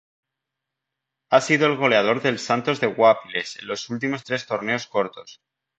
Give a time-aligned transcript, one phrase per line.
[1.29, 5.39] Ha sido el goleador del Santos de Guápiles en los últimos tres torneos cortos.